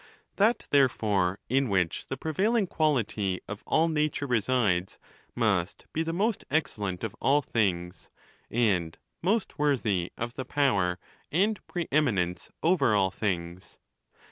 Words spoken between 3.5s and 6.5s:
all nature re sides must be the most